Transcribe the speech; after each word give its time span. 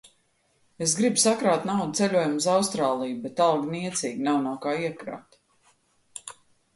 Es 0.83 0.93
gribu 0.99 1.19
sakrāt 1.23 1.67
naudu 1.69 1.97
ceļojumam 1.99 2.39
uz 2.39 2.47
Austrāliju, 2.53 3.17
bet 3.25 3.41
alga 3.49 3.69
niecīga, 3.75 4.23
nav 4.29 4.41
no 4.47 4.55
kā 4.65 4.73
iekrāt. 4.87 5.39